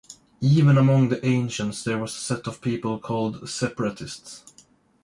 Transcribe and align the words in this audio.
Even 0.41 0.79
among 0.79 1.09
the 1.09 1.23
ancients 1.23 1.83
there 1.83 1.99
was 1.99 2.17
a 2.17 2.19
set 2.19 2.47
of 2.47 2.59
people 2.59 2.97
called 2.97 3.47
separatists. 3.47 4.43